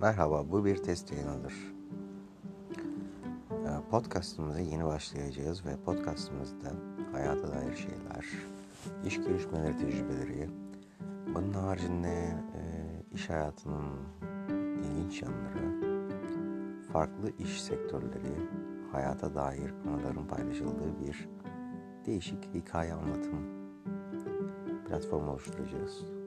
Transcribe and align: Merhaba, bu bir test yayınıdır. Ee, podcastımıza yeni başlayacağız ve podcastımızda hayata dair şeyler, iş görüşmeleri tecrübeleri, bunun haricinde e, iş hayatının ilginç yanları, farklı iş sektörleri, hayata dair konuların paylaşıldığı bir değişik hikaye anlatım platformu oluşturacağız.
Merhaba, 0.00 0.50
bu 0.50 0.64
bir 0.64 0.76
test 0.76 1.12
yayınıdır. 1.12 1.54
Ee, 3.50 3.90
podcastımıza 3.90 4.60
yeni 4.60 4.84
başlayacağız 4.84 5.66
ve 5.66 5.76
podcastımızda 5.84 6.72
hayata 7.12 7.52
dair 7.52 7.74
şeyler, 7.74 8.26
iş 9.06 9.16
görüşmeleri 9.16 9.76
tecrübeleri, 9.76 10.50
bunun 11.34 11.52
haricinde 11.52 12.08
e, 12.54 12.62
iş 13.14 13.30
hayatının 13.30 13.98
ilginç 14.82 15.22
yanları, 15.22 15.80
farklı 16.92 17.30
iş 17.38 17.62
sektörleri, 17.62 18.48
hayata 18.92 19.34
dair 19.34 19.74
konuların 19.84 20.26
paylaşıldığı 20.26 21.00
bir 21.00 21.28
değişik 22.06 22.54
hikaye 22.54 22.92
anlatım 22.92 23.40
platformu 24.88 25.30
oluşturacağız. 25.30 26.17